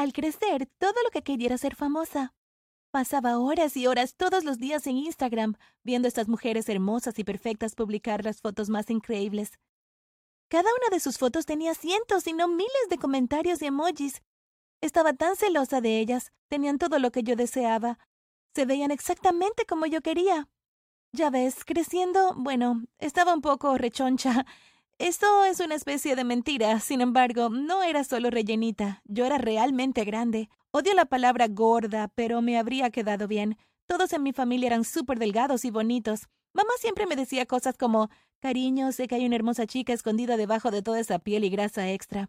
[0.00, 2.32] Al crecer, todo lo que quería era ser famosa.
[2.90, 7.24] Pasaba horas y horas todos los días en Instagram, viendo a estas mujeres hermosas y
[7.24, 9.50] perfectas publicar las fotos más increíbles.
[10.48, 14.22] Cada una de sus fotos tenía cientos y no miles de comentarios y emojis.
[14.80, 17.98] Estaba tan celosa de ellas, tenían todo lo que yo deseaba.
[18.54, 20.48] Se veían exactamente como yo quería.
[21.12, 24.46] Ya ves, creciendo, bueno, estaba un poco rechoncha.
[25.00, 30.04] Esto es una especie de mentira, sin embargo, no era solo rellenita, yo era realmente
[30.04, 30.50] grande.
[30.72, 33.56] Odio la palabra gorda, pero me habría quedado bien.
[33.86, 36.28] Todos en mi familia eran súper delgados y bonitos.
[36.52, 40.70] Mamá siempre me decía cosas como, cariño, sé que hay una hermosa chica escondida debajo
[40.70, 42.28] de toda esa piel y grasa extra.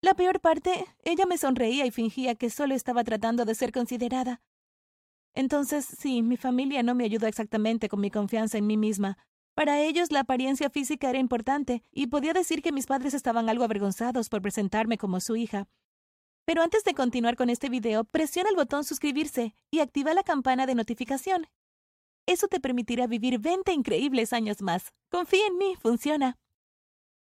[0.00, 4.42] La peor parte, ella me sonreía y fingía que solo estaba tratando de ser considerada.
[5.34, 9.18] Entonces, sí, mi familia no me ayudó exactamente con mi confianza en mí misma.
[9.54, 13.64] Para ellos la apariencia física era importante, y podía decir que mis padres estaban algo
[13.64, 15.68] avergonzados por presentarme como su hija.
[16.44, 20.66] Pero antes de continuar con este video, presiona el botón suscribirse y activa la campana
[20.66, 21.46] de notificación.
[22.26, 24.92] Eso te permitirá vivir 20 increíbles años más.
[25.10, 26.36] Confía en mí, funciona.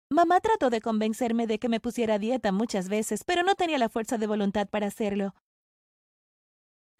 [0.09, 3.89] Mamá trató de convencerme de que me pusiera dieta muchas veces, pero no tenía la
[3.89, 5.35] fuerza de voluntad para hacerlo.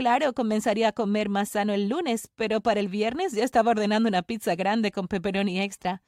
[0.01, 4.09] Claro, comenzaría a comer más sano el lunes, pero para el viernes ya estaba ordenando
[4.09, 6.03] una pizza grande con pepperoni extra.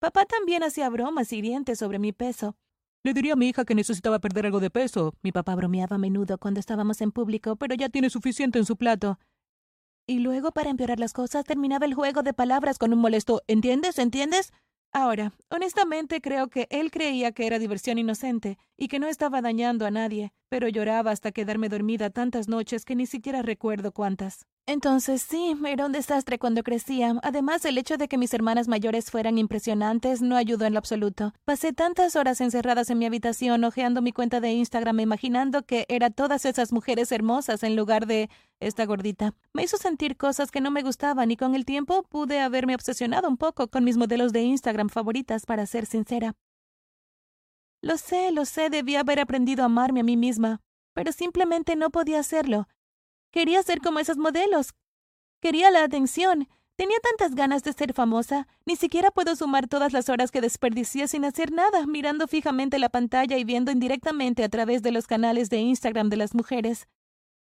[0.00, 2.58] Papá también hacía bromas hirientes sobre mi peso.
[3.02, 5.14] Le diría a mi hija que necesitaba perder algo de peso.
[5.22, 8.76] Mi papá bromeaba a menudo cuando estábamos en público, pero ya tiene suficiente en su
[8.76, 9.18] plato.
[10.06, 13.98] Y luego, para empeorar las cosas, terminaba el juego de palabras con un molesto ¿Entiendes?
[13.98, 14.52] ¿Entiendes?
[14.92, 19.86] Ahora, honestamente creo que él creía que era diversión inocente y que no estaba dañando
[19.86, 24.46] a nadie, pero lloraba hasta quedarme dormida tantas noches que ni siquiera recuerdo cuántas.
[24.70, 27.16] Entonces sí, era un desastre cuando crecía.
[27.24, 31.34] Además, el hecho de que mis hermanas mayores fueran impresionantes no ayudó en lo absoluto.
[31.44, 36.10] Pasé tantas horas encerradas en mi habitación, hojeando mi cuenta de Instagram, imaginando que era
[36.10, 39.34] todas esas mujeres hermosas en lugar de esta gordita.
[39.52, 43.28] Me hizo sentir cosas que no me gustaban y con el tiempo pude haberme obsesionado
[43.28, 46.34] un poco con mis modelos de Instagram favoritas, para ser sincera.
[47.82, 50.60] Lo sé, lo sé, debía haber aprendido a amarme a mí misma,
[50.94, 52.68] pero simplemente no podía hacerlo.
[53.30, 54.74] Quería ser como esos modelos.
[55.40, 56.48] Quería la atención.
[56.76, 58.48] Tenía tantas ganas de ser famosa.
[58.66, 62.88] Ni siquiera puedo sumar todas las horas que desperdicié sin hacer nada, mirando fijamente la
[62.88, 66.88] pantalla y viendo indirectamente a través de los canales de Instagram de las mujeres.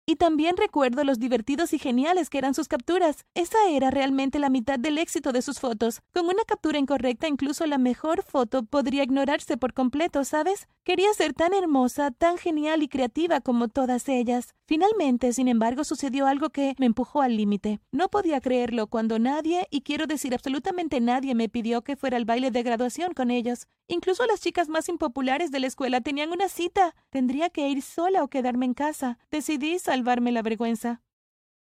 [0.06, 3.26] Y también recuerdo los divertidos y geniales que eran sus capturas.
[3.34, 6.00] Esa era realmente la mitad del éxito de sus fotos.
[6.14, 10.66] Con una captura incorrecta, incluso la mejor foto podría ignorarse por completo, ¿sabes?
[10.82, 14.54] Quería ser tan hermosa, tan genial y creativa como todas ellas.
[14.68, 17.80] Finalmente, sin embargo, sucedió algo que me empujó al límite.
[17.90, 22.26] No podía creerlo cuando nadie, y quiero decir absolutamente nadie, me pidió que fuera al
[22.26, 23.66] baile de graduación con ellos.
[23.86, 26.94] Incluso las chicas más impopulares de la escuela tenían una cita.
[27.08, 29.18] Tendría que ir sola o quedarme en casa.
[29.30, 31.00] Decidí salvarme la vergüenza.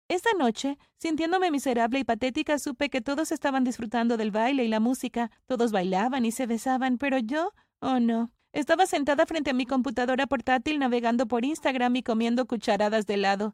[0.07, 4.79] Esa noche, sintiéndome miserable y patética, supe que todos estaban disfrutando del baile y la
[4.79, 5.29] música.
[5.45, 7.51] Todos bailaban y se besaban, pero yo,
[7.81, 8.31] oh no.
[8.55, 13.53] Estaba sentada frente a mi computadora portátil navegando por Instagram y comiendo cucharadas de helado.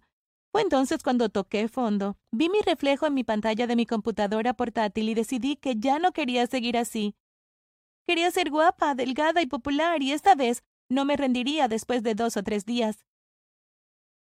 [0.51, 2.17] Fue entonces cuando toqué fondo.
[2.31, 6.12] Vi mi reflejo en mi pantalla de mi computadora portátil y decidí que ya no
[6.12, 7.16] quería seguir así.
[8.06, 12.38] Quería ser guapa, delgada y popular, y esta vez no me rendiría después de dos
[12.38, 13.03] o tres días.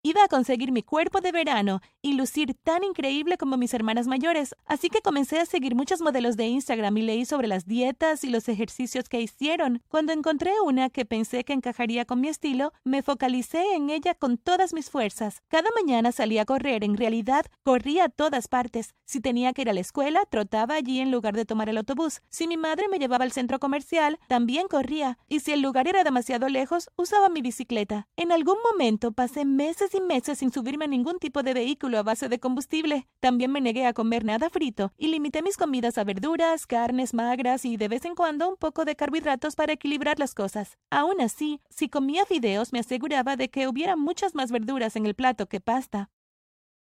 [0.03, 4.55] Iba a conseguir mi cuerpo de verano y lucir tan increíble como mis hermanas mayores,
[4.65, 8.31] así que comencé a seguir muchos modelos de Instagram y leí sobre las dietas y
[8.31, 9.83] los ejercicios que hicieron.
[9.89, 14.39] Cuando encontré una que pensé que encajaría con mi estilo, me focalicé en ella con
[14.39, 15.43] todas mis fuerzas.
[15.49, 18.95] Cada mañana salía a correr, en realidad corría a todas partes.
[19.05, 22.21] Si tenía que ir a la escuela, trotaba allí en lugar de tomar el autobús.
[22.29, 25.19] Si mi madre me llevaba al centro comercial, también corría.
[25.27, 28.07] Y si el lugar era demasiado lejos, usaba mi bicicleta.
[28.15, 29.45] En algún momento pasé
[29.91, 33.07] meses y meses sin subirme a ningún tipo de vehículo a base de combustible.
[33.19, 37.65] También me negué a comer nada frito y limité mis comidas a verduras, carnes magras
[37.65, 40.77] y de vez en cuando un poco de carbohidratos para equilibrar las cosas.
[40.89, 45.15] Aún así, si comía fideos me aseguraba de que hubiera muchas más verduras en el
[45.15, 46.09] plato que pasta.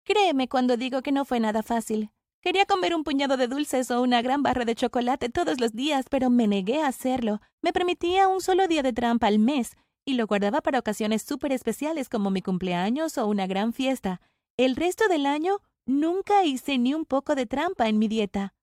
[0.04, 2.10] Créeme cuando digo que no fue nada fácil.
[2.40, 6.06] Quería comer un puñado de dulces o una gran barra de chocolate todos los días,
[6.10, 7.40] pero me negué a hacerlo.
[7.62, 11.52] Me permitía un solo día de trampa al mes y lo guardaba para ocasiones súper
[11.52, 14.20] especiales como mi cumpleaños o una gran fiesta.
[14.56, 18.54] El resto del año nunca hice ni un poco de trampa en mi dieta.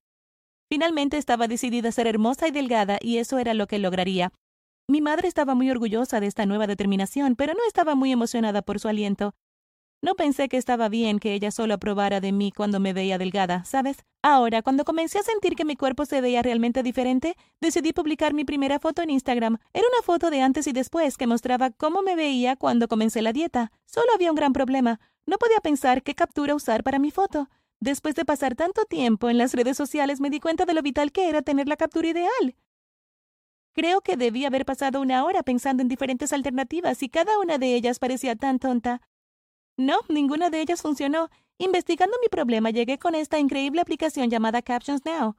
[0.69, 4.31] Finalmente estaba decidida a ser hermosa y delgada y eso era lo que lograría.
[4.87, 8.79] Mi madre estaba muy orgullosa de esta nueva determinación, pero no estaba muy emocionada por
[8.79, 9.33] su aliento.
[10.03, 13.63] No pensé que estaba bien que ella solo aprobara de mí cuando me veía delgada,
[13.65, 13.97] ¿sabes?
[14.23, 18.43] Ahora, cuando comencé a sentir que mi cuerpo se veía realmente diferente, decidí publicar mi
[18.43, 19.59] primera foto en Instagram.
[19.73, 23.31] Era una foto de antes y después que mostraba cómo me veía cuando comencé la
[23.31, 23.71] dieta.
[23.85, 24.99] Solo había un gran problema.
[25.27, 27.47] No podía pensar qué captura usar para mi foto.
[27.79, 31.11] Después de pasar tanto tiempo en las redes sociales me di cuenta de lo vital
[31.11, 32.55] que era tener la captura ideal.
[33.73, 37.75] Creo que debí haber pasado una hora pensando en diferentes alternativas y cada una de
[37.75, 39.01] ellas parecía tan tonta.
[39.81, 41.31] No, ninguna de ellas funcionó.
[41.57, 45.35] Investigando mi problema llegué con esta increíble aplicación llamada Captions Now.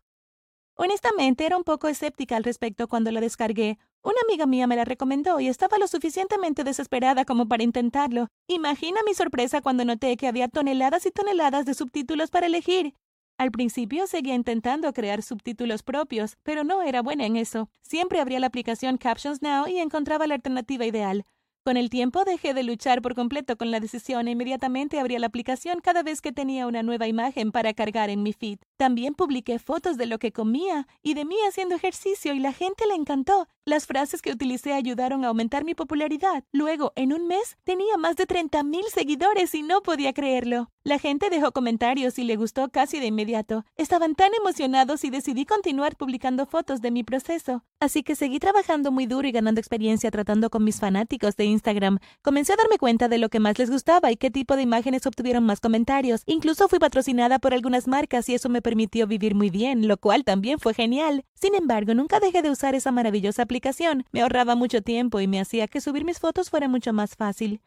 [0.74, 3.78] Honestamente, era un poco escéptica al respecto cuando la descargué.
[4.02, 8.26] Una amiga mía me la recomendó y estaba lo suficientemente desesperada como para intentarlo.
[8.48, 12.96] Imagina mi sorpresa cuando noté que había toneladas y toneladas de subtítulos para elegir.
[13.38, 17.68] Al principio seguía intentando crear subtítulos propios, pero no era buena en eso.
[17.82, 21.24] Siempre abría la aplicación Captions Now y encontraba la alternativa ideal.
[21.64, 25.28] Con el tiempo dejé de luchar por completo con la decisión e inmediatamente abría la
[25.28, 28.58] aplicación cada vez que tenía una nueva imagen para cargar en mi feed.
[28.76, 32.84] También publiqué fotos de lo que comía y de mí haciendo ejercicio y la gente
[32.88, 33.46] le encantó.
[33.64, 36.42] Las frases que utilicé ayudaron a aumentar mi popularidad.
[36.50, 40.68] Luego, en un mes, tenía más de 30.000 seguidores y no podía creerlo.
[40.82, 43.64] La gente dejó comentarios y le gustó casi de inmediato.
[43.76, 47.62] Estaban tan emocionados y decidí continuar publicando fotos de mi proceso.
[47.78, 52.00] Así que seguí trabajando muy duro y ganando experiencia tratando con mis fanáticos de Instagram.
[52.22, 55.06] Comencé a darme cuenta de lo que más les gustaba y qué tipo de imágenes
[55.06, 56.22] obtuvieron más comentarios.
[56.26, 60.24] Incluso fui patrocinada por algunas marcas y eso me permitió vivir muy bien, lo cual
[60.24, 61.24] también fue genial.
[61.34, 64.04] Sin embargo, nunca dejé de usar esa maravillosa aplicación.
[64.10, 67.60] Me ahorraba mucho tiempo y me hacía que subir mis fotos fuera mucho más fácil.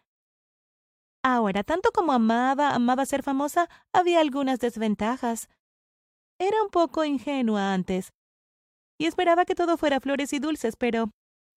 [1.23, 5.47] Ahora, tanto como amaba, amaba ser famosa, había algunas desventajas.
[6.38, 8.11] Era un poco ingenua antes,
[8.97, 11.11] y esperaba que todo fuera flores y dulces, pero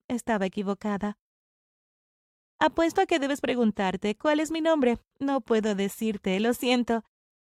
[0.08, 1.18] estaba equivocada.
[2.60, 4.98] Apuesto a que debes preguntarte cuál es mi nombre.
[5.20, 7.04] No puedo decirte, lo siento.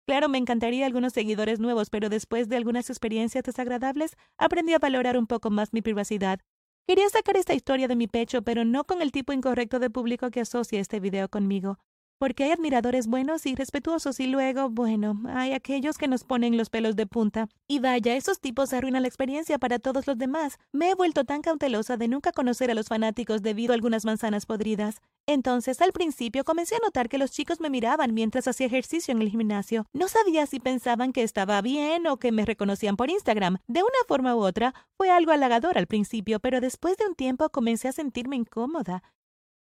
[0.08, 5.18] Claro, me encantaría algunos seguidores nuevos, pero después de algunas experiencias desagradables, aprendí a valorar
[5.18, 6.40] un poco más mi privacidad.
[6.88, 10.32] Quería sacar esta historia de mi pecho, pero no con el tipo incorrecto de público
[10.32, 11.78] que asocia este video conmigo
[12.22, 16.70] porque hay admiradores buenos y respetuosos y luego, bueno, hay aquellos que nos ponen los
[16.70, 17.50] pelos de punta.
[17.68, 20.60] Y vaya, esos tipos arruinan la experiencia para todos los demás.
[20.72, 24.46] Me he vuelto tan cautelosa de nunca conocer a los fanáticos debido a algunas manzanas
[24.46, 25.02] podridas.
[25.26, 29.24] Entonces, al principio comencé a notar que los chicos me miraban mientras hacía ejercicio en
[29.24, 29.88] el gimnasio.
[29.92, 33.58] No sabía si pensaban que estaba bien o que me reconocían por Instagram.
[33.66, 37.50] De una forma u otra, fue algo halagador al principio, pero después de un tiempo
[37.50, 39.02] comencé a sentirme incómoda.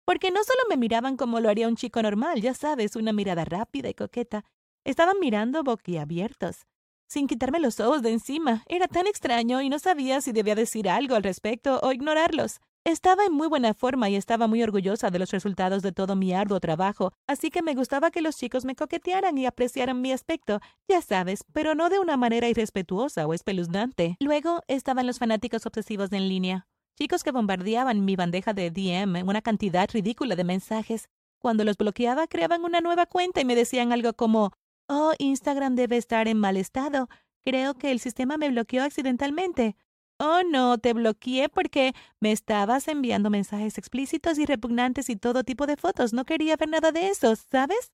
[0.06, 3.44] Porque no solo me miraban como lo haría un chico normal, ya sabes, una mirada
[3.44, 4.44] rápida y coqueta.
[4.85, 6.64] Estaban mirando boquiabiertos,
[7.08, 8.62] sin quitarme los ojos de encima.
[8.69, 12.61] Era tan extraño y no sabía si debía decir algo al respecto o ignorarlos.
[12.85, 16.32] Estaba en muy buena forma y estaba muy orgullosa de los resultados de todo mi
[16.32, 20.61] arduo trabajo, así que me gustaba que los chicos me coquetearan y apreciaran mi aspecto,
[20.88, 24.17] ya sabes, pero no de una manera irrespetuosa o espeluznante.
[24.20, 26.69] Luego estaban los fanáticos obsesivos en línea.
[26.98, 31.10] Chicos que bombardeaban mi bandeja de DM en una cantidad ridícula de mensajes.
[31.38, 34.52] Cuando los bloqueaba, creaban una nueva cuenta y me decían algo como,
[34.88, 37.10] oh, Instagram debe estar en mal estado.
[37.44, 39.76] Creo que el sistema me bloqueó accidentalmente.
[40.19, 45.66] Oh, no, te bloqueé porque me estabas enviando mensajes explícitos y repugnantes y todo tipo
[45.66, 46.14] de fotos.
[46.14, 47.93] No quería ver nada de eso, ¿sabes?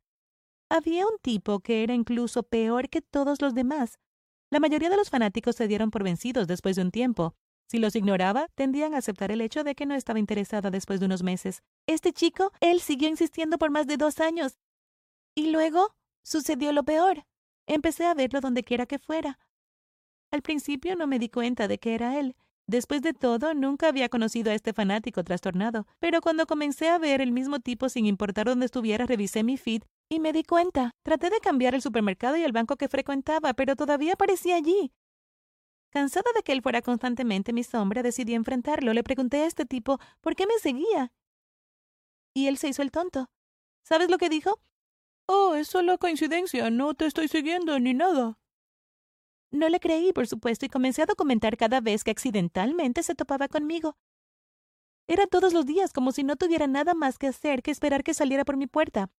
[0.71, 3.99] Había un tipo que era incluso peor que todos los demás.
[4.49, 7.35] La mayoría de los fanáticos se dieron por vencidos después de un tiempo.
[7.73, 11.07] Si los ignoraba, tendían a aceptar el hecho de que no estaba interesada después de
[11.07, 11.63] unos meses.
[11.87, 14.59] Este chico, él siguió insistiendo por más de dos años.
[15.35, 17.25] Y luego sucedió lo peor.
[17.67, 19.39] Empecé a verlo donde quiera que fuera.
[20.31, 22.37] Al principio no me di cuenta de que era él.
[22.67, 27.23] Después de todo, nunca había conocido a este fanático trastornado, pero cuando comencé a ver
[27.23, 30.91] el mismo tipo sin importar dónde estuviera, revisé mi feed y me di cuenta.
[31.03, 34.93] Traté de cambiar el supermercado y el banco que frecuentaba, pero todavía aparecía allí.
[35.93, 38.95] Cansada de que él fuera constantemente mi sombra, decidí enfrentarlo.
[38.95, 41.13] Le pregunté a este tipo por qué me seguía.
[42.35, 43.31] Y él se hizo el tonto.
[43.85, 44.59] ¿Sabes lo que dijo?
[45.27, 46.71] Oh, es solo coincidencia.
[46.71, 48.39] No te estoy siguiendo ni nada.
[49.51, 53.49] No le creí, por supuesto, y comencé a documentar cada vez que accidentalmente se topaba
[53.49, 53.99] conmigo.
[55.07, 58.15] Era todos los días, como si no tuviera nada más que hacer que esperar que
[58.15, 59.11] saliera por mi puerta.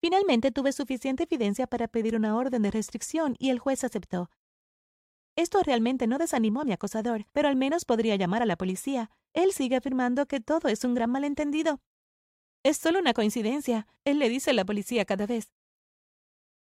[0.00, 4.30] Finalmente tuve suficiente evidencia para pedir una orden de restricción y el juez aceptó.
[5.38, 9.08] Esto realmente no desanimó a mi acosador, pero al menos podría llamar a la policía.
[9.34, 11.78] Él sigue afirmando que todo es un gran malentendido.
[12.64, 15.52] Es solo una coincidencia, él le dice a la policía cada vez.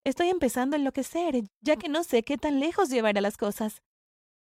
[0.02, 3.84] Estoy empezando a enloquecer, ya que no sé qué tan lejos llevará las cosas.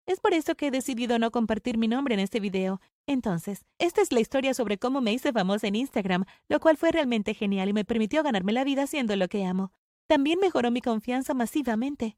[0.06, 2.82] Es por eso que he decidido no compartir mi nombre en este video.
[3.08, 6.92] Entonces, esta es la historia sobre cómo me hice famosa en Instagram, lo cual fue
[6.92, 9.72] realmente genial y me permitió ganarme la vida haciendo lo que amo.
[10.08, 12.18] También mejoró mi confianza masivamente.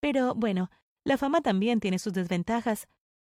[0.00, 0.68] Pero, bueno,
[1.06, 2.88] la fama también tiene sus desventajas.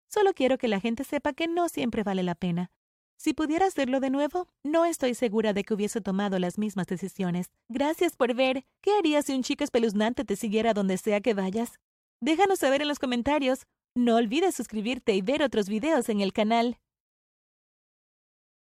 [0.09, 2.73] Solo quiero que la gente sepa que no siempre vale la pena.
[3.17, 7.53] Si pudiera hacerlo de nuevo, no estoy segura de que hubiese tomado las mismas decisiones.
[7.69, 8.65] Gracias por ver.
[8.83, 11.79] ¿Qué harías si un chico espeluznante te siguiera donde sea que vayas?
[12.21, 13.67] Déjanos saber en los comentarios.
[13.95, 16.77] No olvides suscribirte y ver otros videos en el canal.